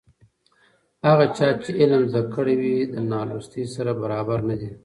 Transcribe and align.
هغه 1.07 1.25
چا 1.37 1.47
چې 1.63 1.69
علم 1.79 2.01
زده 2.11 2.21
کړی 2.35 2.55
وي 2.61 2.75
له 2.93 3.01
نالوستي 3.11 3.63
سره 3.75 3.91
برابر 4.01 4.39
نه 4.49 4.55
دی. 4.59 4.69